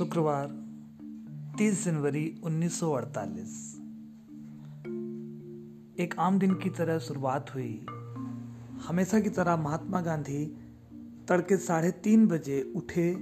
[0.00, 0.48] शुक्रवार
[1.58, 3.56] 30 जनवरी 1948
[6.00, 7.86] एक आम दिन की तरह शुरुआत हुई।
[8.88, 10.46] हमेशा की तरह महात्मा गांधी
[11.28, 13.16] तड़के साढ़े तीन बजे उठे,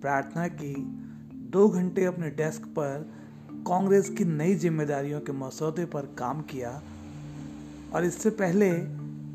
[0.00, 0.74] प्रार्थना की,
[1.34, 3.12] दो घंटे अपने डेस्क पर
[3.52, 6.82] कांग्रेस की नई जिम्मेदारियों के मसौदे पर काम किया
[7.94, 8.72] और इससे पहले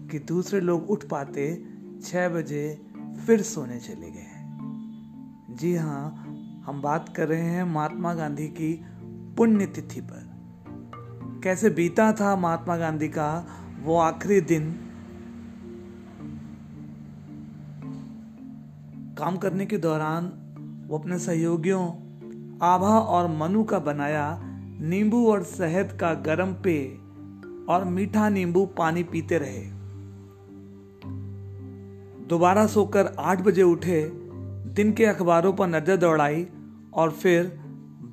[0.10, 1.66] कि दूसरे लोग उठ पाते
[2.04, 2.82] छः बजे
[3.28, 4.30] फिर सोने चले गए।
[5.56, 6.23] जी हाँ
[6.66, 8.86] हम बात कर रहे हैं महात्मा गांधी की
[9.38, 10.34] पुण्यतिथि पर।
[11.44, 13.48] कैसे बीता था महात्मा गांधी का
[13.84, 14.72] वो आखिरी दिन?
[19.18, 20.34] काम करने के दौरान
[20.88, 21.88] वो अपने सहयोगियों,
[22.62, 24.42] आभा और मनु का बनाया
[24.80, 26.86] नींबू और शहद का गर्म पेय
[27.70, 29.74] और मीठा नींबू पानी पीते रहे।
[32.26, 34.23] दोबारा सोकर आठ बजे उठे
[34.66, 36.48] दिन के अखबारों पर नज़र दौड़ाई
[36.94, 37.44] और फिर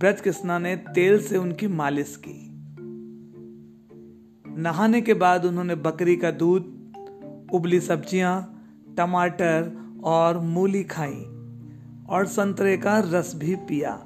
[0.01, 2.51] ब्रज कृष्णा ने तेल से उनकी मालिश की।
[4.61, 6.63] नहाने के बाद उन्होंने बकरी का दूध,
[7.55, 8.63] उबली सब्ज़ियाँ,
[8.97, 9.73] टमाटर
[10.05, 11.23] और मूली खाई
[12.11, 13.97] और संतरे का रस भी पिया।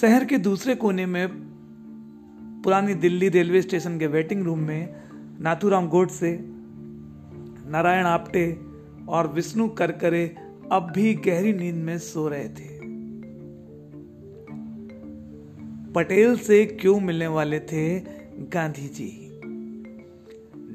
[0.00, 1.28] शहर के दूसरे कोने में
[2.62, 4.94] पुरानी दिल्ली रेलवे स्टेशन के वेटिंग रूम में
[5.40, 6.38] नाथुराम गोडसे,
[7.70, 8.69] नारायण आप्टे
[9.10, 10.36] और विष्णु करकरे
[10.72, 12.80] अब भी गहरी नींद में सो रहे थे।
[15.92, 18.00] पटेल से क्यों मिलने वाले थे
[18.54, 19.26] गांधी जी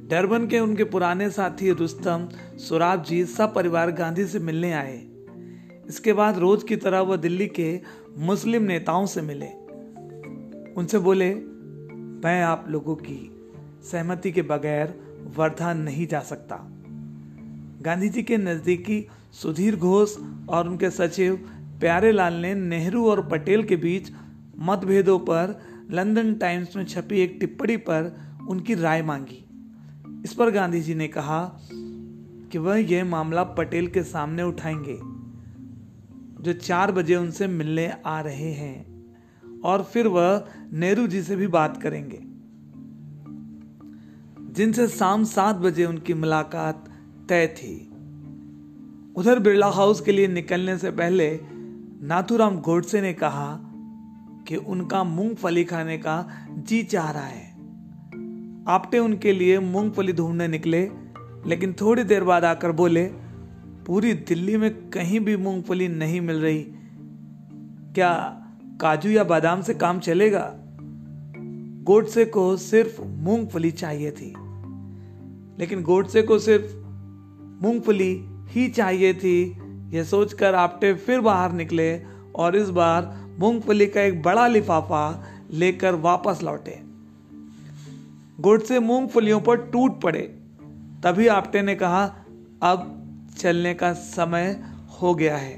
[0.08, 4.98] डरबन के उनके पुराने साथी रुस्तम सुराब जी सब परिवार गांधी से मिलने आए।
[5.88, 7.80] इसके बाद रोज की तरह वह दिल्ली के
[8.18, 9.48] मुस्लिम नेताओं से मिले।
[10.74, 11.36] उनसे बोले,
[12.26, 13.48] मैं आप लोगों की
[13.92, 14.94] सहमति के बगैर
[15.38, 16.75] वर्धा नहीं जा सकता।
[17.86, 20.18] गांधी जी के नजदीकी सुधीर घोष
[20.50, 21.36] और उनके सचिव
[21.80, 24.12] प्यारे लाल ने नेहरू और पटेल के बीच
[24.60, 25.62] मतभेदों पर
[25.92, 29.50] लंदन टाइम्स में छपी एक टिप्पणी पर उनकी राय मांगी।
[30.24, 31.62] इस पर गांधी जी ने कहा
[32.52, 35.00] कि वह यह मामला पटेल के सामने उठाएँगे,
[36.44, 39.06] जो चार बजे उनसे मिलने आ रहे हैं,
[39.66, 42.20] और फिर वह नेहरू जी से भी बात करेंगे।
[44.54, 46.90] जिनसे शाम सात बजे उनकी मुलाकात
[47.30, 47.85] तय थी।
[49.16, 51.40] उधर बिरला हाउस के लिए निकलने से पहले
[52.02, 53.60] नाथुराम गोडसे ने कहा
[54.48, 57.52] कि उनका मूंगफली खाने का जी चाह रहा है।
[58.68, 60.92] आपटे उनके लिए मूंगफली ढूँढने निकले,
[61.48, 63.06] लेकिन थोड़ी देर बाद आकर बोले,
[63.88, 66.64] पूरी दिल्ली में कहीं भी मूंगफली नहीं मिल रही।
[67.96, 68.42] क्या
[68.82, 70.54] काजू या बादाम से काम चलेगा?
[71.84, 74.34] गोडसे को सिर्फ़ मूंगफली चाहिए थी।
[75.60, 76.76] लेकिन गोडसे को सिर्फ़
[77.66, 79.58] मूंगफली ही चाहिए थी।
[79.94, 82.02] यह सोचकर आपटे फिर बाहर निकले
[82.36, 86.80] और इस बार मूंगफली का एक बड़ा लिफाफा लेकर वापस लौटे।
[88.40, 90.22] गोडसे मूंगफलियों पर टूट पड़े।
[91.04, 92.06] तभी आपटे ने कहा,
[92.62, 92.92] अब
[93.38, 94.64] चलने का समय
[95.02, 95.56] हो गया है।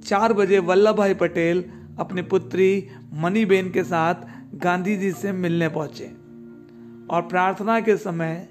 [0.00, 1.64] चार बजे वल्लभ भाई पटेल
[1.98, 4.14] अपनी पुत्री मनीबेन के साथ
[4.54, 6.06] गांधी जी से मिलने पहुँचे
[7.10, 8.48] और प्रार्थना के समय,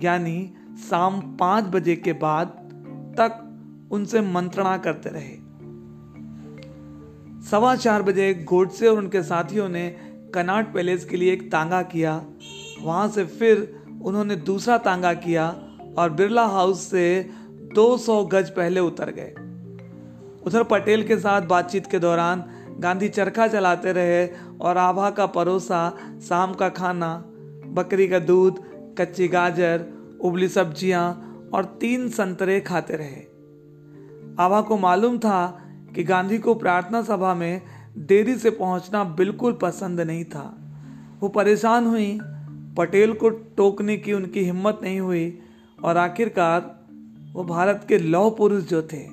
[0.00, 2.46] यानी शाम पाँच बजे के बाद
[3.20, 3.44] तक
[3.92, 5.48] उनसे मंत्रणा करते रहे।
[7.50, 9.96] सवा चार बजे गोडसे और उनके साथियों ने
[10.34, 12.24] कनाट पैलेस के लिए एक तांगा किया।
[12.82, 15.48] वहाँ से फिर उन्होंने दूसरा तांगा किया
[15.98, 17.30] और बिरला हाउस से
[17.74, 19.34] 200 गज पहले उतर गए।
[20.46, 22.44] उधर पटेल के साथ बातचीत के दौरान
[22.78, 24.26] गांधी चरखा चलाते रहे
[24.60, 27.24] और आभा का परोसा, शाम का खाना,
[27.66, 28.64] बकरी का दूध,
[28.98, 31.24] कच्ची गाजर उबली सब्ज़ियाँ
[31.54, 33.20] और तीन संतरे खाते रहे।
[34.44, 35.64] आभा को मालूम था
[35.94, 37.62] कि गांधी को प्रार्थना सभा में
[37.98, 40.58] देरी से पहुँचना बिल्कुल पसंद नहीं था।
[41.20, 42.18] वो परेशान हुई,
[42.76, 45.38] पटेल को टोकने की उनकी हिम्मत नहीं हुई
[45.84, 46.76] और आखिरकार
[47.32, 49.06] वो भारत के लौह पुरुष जो थे।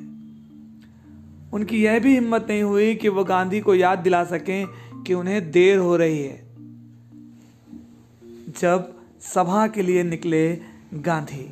[1.54, 4.68] उनकी यह भी हिम्मत नहीं हुई कि वो गांधी को याद दिला सकें
[5.04, 6.44] कि उन्हें देर हो रही है।
[8.62, 11.44] जब सभा के लिए निकले गांधी।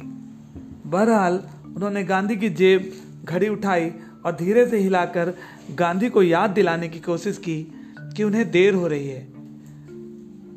[0.86, 1.40] बहरहाल,
[1.76, 2.92] उन्होंने गांधी की जेब
[3.26, 3.90] घड़ी उठाई
[4.26, 5.34] और धीरे से हिलाकर
[5.72, 7.64] गांधी को याद दिलाने की कोशिश की
[8.18, 9.22] कि उन्हें देर हो रही है।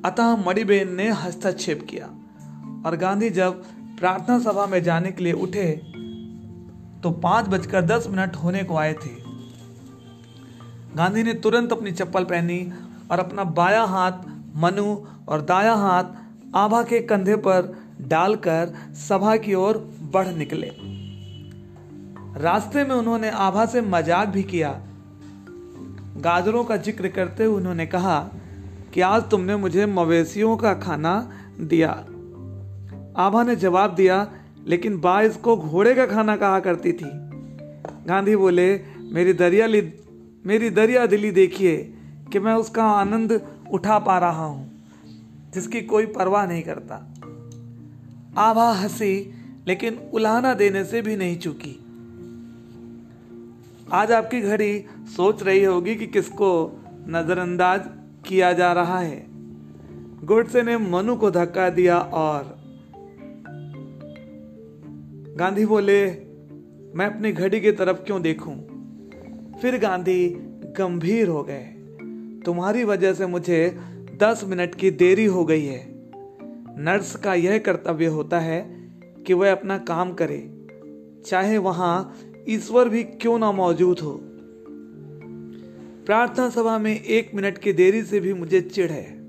[0.04, 2.06] अतः मणिबेन ने हस्तक्षेप किया
[2.86, 3.62] और गांधी जब
[3.98, 5.70] प्रार्थना सभा में जाने के लिए उठे
[7.02, 9.14] तो पाँच बजकर दस मिनट होने को आए थे।
[10.96, 12.72] गांधी ने तुरंत अपनी चप्पल पहनी
[13.10, 14.12] और अपना बाया हाथ,
[14.56, 14.96] मनु
[15.28, 16.04] और दाया हाथ
[16.54, 18.74] आभा के कंधे पर डालकर
[19.08, 19.78] सभा की ओर
[20.12, 20.72] बढ़ निकले।
[22.40, 24.70] रास्ते में उन्होंने आभा से मज़ाक भी किया।
[26.18, 28.18] गाजरों का ज़िक्र करते हुए उन्होंने कहा,
[28.94, 31.14] कि आज तुमने मुझे मवेशियों का खाना
[31.60, 31.90] दिया।
[33.16, 34.26] आभा ने जवाब दिया,
[34.66, 37.10] लेकिन बा इसको घोड़े का खाना कहा करती थी।
[38.06, 38.80] गांधी बोले,
[39.12, 39.66] मेरी दरिया
[40.46, 41.76] मेरी दरिया दिली देखिए,
[42.32, 43.40] कि मैं उसका आनंद
[43.72, 44.70] उठा पा रहा हूँ,
[45.54, 47.15] जिसकी कोई परवाह नहीं करता।
[48.36, 49.34] आभा हँसी
[49.66, 51.80] लेकिन उलाहना देने से भी नहीं चुकी।
[53.92, 54.84] आज आपकी घड़ी
[55.16, 57.80] सोच रही होगी कि किसको नजरअंदाज
[58.28, 59.26] किया जा रहा है।
[60.24, 62.58] गुडसे ने मनु को धक्का दिया और
[65.36, 66.06] गांधी बोले,
[66.94, 68.56] मैं अपनी घड़ी की तरफ़ क्यों देखूँ?
[69.62, 70.28] फिर गांधी
[70.78, 71.64] गंभीर हो गए।
[72.44, 73.78] तुम्हारी वजह से मुझे
[74.22, 75.95] दस मिनट की देरी हो गई है।
[76.78, 78.90] नर्स का यह कर्तव्य होता है
[79.26, 80.66] कि वह अपना काम करे।
[81.26, 82.16] चाहे वहाँ
[82.48, 84.20] ईश्वर भी क्यों ना मौजूद हो।
[86.06, 89.26] प्रार्थना सभा में एक मिनट की देरी से भी मुझे चिढ़ है।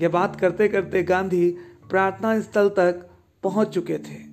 [0.00, 1.56] यह बात करते करते गांधी
[1.90, 3.10] प्रार्थना स्थल तक
[3.42, 4.32] पहुँच चुके थे।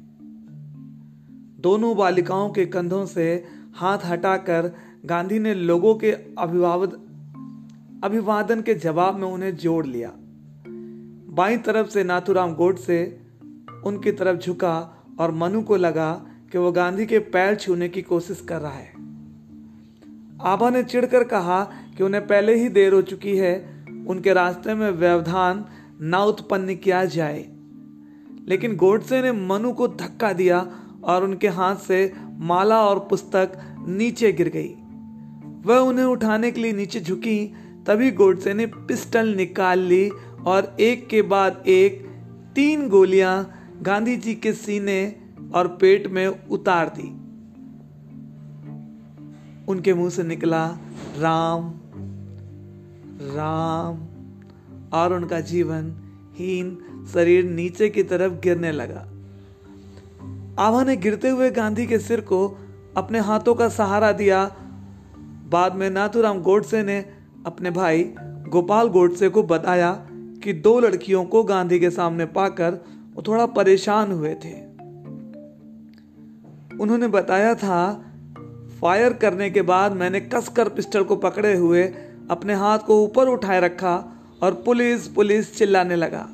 [1.60, 4.72] दोनों बालिकाओं के कंधों से हाथ हटाकर
[5.06, 6.94] गांधी ने लोगों के अभिभावक
[8.04, 10.19] अभिवादन के जवाब में उन्हें जोड़ लिया।
[11.30, 13.20] बाई तरफ़ से नाथुराम गोड से
[13.86, 18.46] उनकी तरफ़ झुका और मनु को लगा कि वो गांधी के पैर छूने की कोशिश
[18.50, 18.94] कर रहा है।
[20.42, 21.64] आभा ने चिढ़कर कहा
[21.98, 25.66] कि उन्हें पहले ही देर हो चुकी है, उनके रास्ते में व्यवधान
[26.02, 27.46] न उत्पन्न किया जाए।
[28.48, 30.72] लेकिन गोडसे ने मनु को धक्का दिया
[31.04, 33.52] और उनके हाथ से माला और पुस्तक
[33.88, 34.76] नीचे गिर गई।
[35.66, 37.54] वह उन्हें उठाने के लिए नीचे झुकी,
[37.88, 40.12] तभी गोडसे ने पिस्टल निकाल ली
[40.46, 42.10] और एक के बाद एक,
[42.56, 43.52] तीन गोलियाँ
[43.82, 45.16] गांधी जी के सीने
[45.56, 47.20] और पेट में उतार दी।
[49.68, 50.78] उनके मुँह से निकला,
[51.18, 51.80] राम
[53.22, 53.98] राम,
[54.94, 55.94] और उनका जीवन
[56.36, 56.78] हीन
[57.14, 59.02] शरीर नीचे की तरफ़ गिरने लगा।
[60.64, 62.58] आभा ने गिरते हुए गांधी के सिर को
[62.98, 64.56] अपने हाथों का सहारा दिया।
[65.50, 67.06] बाद में नाथुराम गोडसे ने
[67.46, 68.04] अपने भाई
[68.50, 70.09] गोपाल गोडसे को बताया
[70.44, 72.72] कि दो लड़कियों को गांधी के सामने पाकर
[73.16, 74.70] वो थोड़ा परेशान हुए थे।
[76.78, 78.06] उन्होंने बताया था,
[78.82, 81.84] फायर करने के बाद मैंने कसकर पिस्टल को पकड़े हुए
[82.30, 86.30] अपने हाथ को ऊपर उठाए रखा और पुलिस पुलिस चिल्लाने लगा।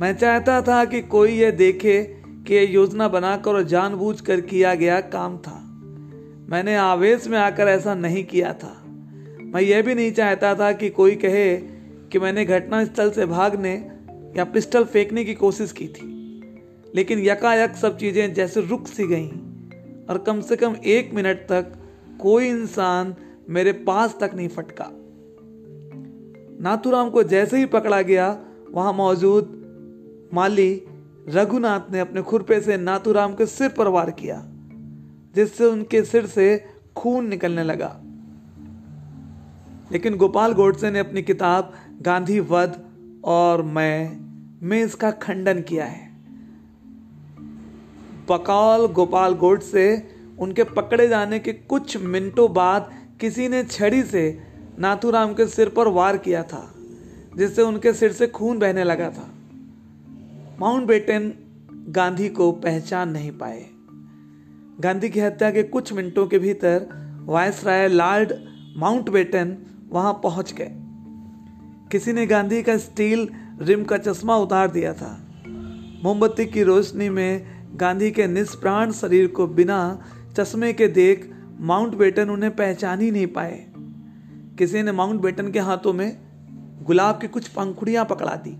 [0.00, 5.00] मैं चाहता था कि कोई यह देखे कि यह योजना बनाकर और जानबूझकर किया गया
[5.00, 5.62] काम था।
[6.48, 8.82] मैंने आवेश में आकर ऐसा नहीं किया था।
[9.40, 11.75] मैं यह भी नहीं चाहता था कि कोई कहे
[12.12, 13.72] कि मैंने घटनास्थल से भागने
[14.36, 16.06] या पिस्टल फेंकने की कोशिश की थी,
[16.94, 19.28] लेकिन यकायक सब चीज़ें जैसे रुक सी गईं
[20.06, 21.72] और कम से कम एक मिनट तक
[22.20, 23.14] कोई इंसान
[23.48, 24.88] मेरे पास तक नहीं फटका।
[26.62, 28.38] नाथुराम को जैसे ही पकड़ा गया,
[28.70, 29.52] वहाँ मौजूद
[30.34, 30.82] माली
[31.28, 34.42] रघुनाथ ने अपने खुरपे से नाथुराम के सिर पर वार किया,
[35.34, 36.64] जिससे उनके सिर से
[36.96, 37.88] खून निकलने लगा।
[39.92, 41.72] लेकिन गोपाल गोडसे ने अपनी किताब
[42.02, 42.80] गांधी वध
[43.24, 44.26] और मैं
[44.62, 46.10] में इसका खंडन किया है।
[48.28, 49.86] बकौल गोपाल गोडसे
[50.38, 52.90] उनके पकड़े जाने के कुछ मिनटों बाद
[53.20, 54.42] किसी ने छड़ी से
[54.78, 56.74] नाथुराम के सिर पर वार किया था,
[57.36, 59.28] जिससे उनके सिर से खून बहने लगा था।
[60.60, 61.32] माउंट बेटन
[61.88, 63.64] गांधी को पहचान नहीं पाए।
[64.80, 66.86] गांधी की हत्या के कुछ मिनटों के भीतर
[67.26, 68.32] वायसराय लॉर्ड
[68.76, 69.56] माउंट बेटन
[69.90, 70.70] वहाँ पहुँच गए।
[71.92, 73.28] किसी ने गांधी का स्टील
[73.60, 75.26] रिम का चश्मा उतार दिया था।
[76.04, 77.46] मोमबत्ती की रोशनी में
[77.80, 79.98] गांधी के निष्प्राण शरीर को बिना
[80.36, 83.66] चश्मे के देख माउंट बेटन उन्हें पहचान ही नहीं पाए।
[84.58, 86.18] किसी ने माउंट बेटन के हाथों में
[86.82, 88.50] गुलाब की कुछ पंखुड़ियाँ पकड़ा दी।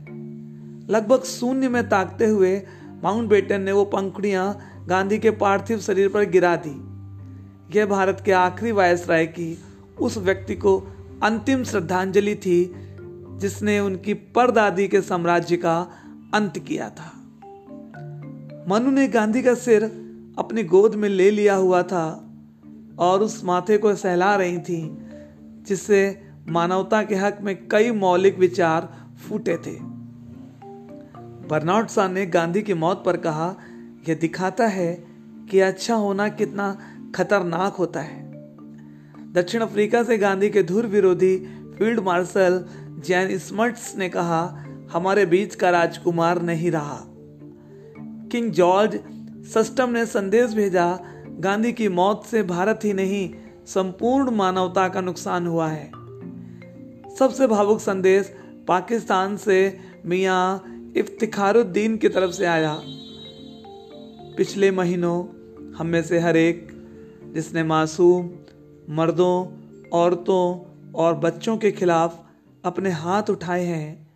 [0.92, 2.62] लगभग शून्य में ताकते हुए
[3.04, 8.32] माउंट बेटन ने वो पंखुड़ियाँ गांधी के पार्थिव शरीर पर गिरा दी। यह भारत के
[8.32, 9.58] आखिरी वायसराय की
[10.00, 10.92] उस व्यक्ति को
[11.22, 12.74] अंतिम श्रद्धांजलि थी,
[13.40, 15.90] जिसने उनकी परदादी के साम्राज्य का
[16.34, 17.12] अंत किया था।
[18.68, 19.84] मनु ने गांधी का सिर
[20.38, 22.28] अपनी गोद में ले लिया हुआ था
[22.98, 24.98] और उस माथे को सहला रही थी,
[25.68, 29.78] जिससे मानवता के हक में कई मौलिक विचार फूटे थे।
[31.48, 33.56] बर्नाड सा ने गांधी की मौत पर कहा,
[34.08, 35.04] यह दिखाता है
[35.50, 36.78] कि अच्छा होना कितना
[37.14, 38.25] खतरनाक होता है।
[39.36, 41.36] दक्षिण अफ्रीका से गांधी के धुर विरोधी
[41.78, 42.64] फ़ील्ड मार्शल
[43.06, 47.04] जैन स्मर्ट्स ने कहा, हमारे बीच का राजकुमार नहीं रहा।
[48.32, 49.00] किंग जॉर्ज
[49.54, 53.30] सस्टम ने संदेश भेजा, गांधी की मौत से भारत ही नहीं,
[53.66, 55.90] संपूर्ण मानवता का नुकसान हुआ है।
[57.18, 58.34] सबसे भावुक संदेश
[58.68, 60.64] पाकिस्तान से मियाँ
[60.96, 62.80] इफ्तिखारुद्दीन की तरफ़ से आया।
[64.36, 65.24] पिछले महीनों
[65.74, 66.68] हम में से हर एक,
[67.34, 68.30] जिसने मासूम
[68.90, 69.46] मर्दों,
[69.88, 72.26] औरतों और बच्चों के खिलाफ
[72.64, 74.06] अपने हाथ उठाए हैं।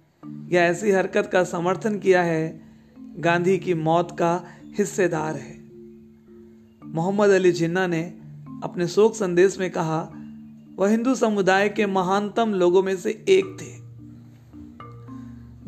[0.53, 2.61] या ऐसी हरकत का समर्थन किया है,
[3.19, 4.45] गांधी की मौत का
[4.79, 5.61] हिस्सेदार है।
[6.85, 8.03] मोहम्मद अली जिन्ना ने
[8.63, 10.13] अपने शोक संदेश में कहा,
[10.77, 13.81] वह हिंदू समुदाय के महानतम लोगों में से एक थे।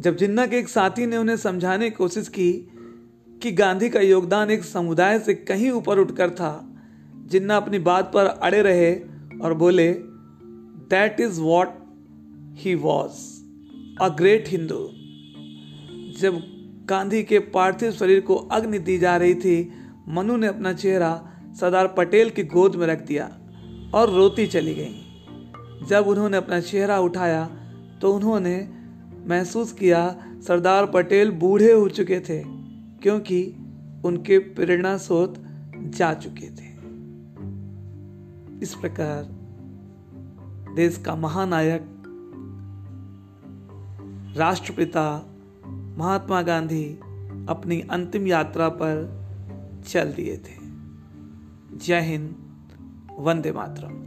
[0.03, 2.53] जब जिन्ना के एक साथी ने उन्हें समझाने की कोशिश की
[3.43, 6.69] कि गांधी का योगदान एक समुदाय से कहीं ऊपर उठकर था
[7.31, 8.95] जिन्ना अपनी बात पर अड़े रहे
[9.43, 9.93] और बोले
[10.91, 11.69] that is what
[12.57, 13.21] he was
[14.03, 14.89] a great Hindu
[16.21, 16.41] जब
[16.89, 19.73] गांधी के पार्थिव शरीर को अग्नि दी जा रही थी,
[20.09, 21.11] मनु ने अपना चेहरा
[21.61, 23.25] सरदार पटेल की गोद में रख दिया
[23.95, 27.45] और रोती चली गई। जब उन्होंने अपना चेहरा उठाया
[28.03, 28.57] तो उन्होंने
[29.29, 30.03] महसूस किया
[30.47, 32.43] सरदार पटेल बूढ़े हो चुके थे,
[33.03, 33.43] क्योंकि
[34.05, 35.35] उनके प्रेरणा स्रोत
[35.97, 36.72] जा चुके थे।
[38.63, 39.25] इस प्रकार
[40.75, 41.83] देश का महानायक,
[44.37, 45.27] राष्ट्रपिता
[45.99, 46.85] महात्मा गांधी
[47.49, 49.23] अपनी अंतिम यात्रा पर
[49.89, 50.59] चल दिए थे।
[51.79, 52.37] जय हिंद,
[53.19, 54.02] वंदे मातरम।